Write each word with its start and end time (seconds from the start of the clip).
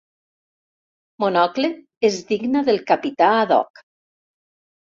Monocle 1.25 1.71
és 2.11 2.17
digna 2.31 2.65
del 2.71 2.81
capità 2.93 3.29
Haddock. 3.37 3.87